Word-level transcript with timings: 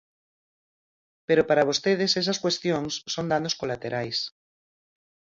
Pero 1.27 1.41
para 1.49 1.67
vostedes 1.69 2.11
esas 2.21 2.41
cuestións 2.43 2.93
son 3.13 3.25
danos 3.33 3.57
colaterais. 3.61 4.17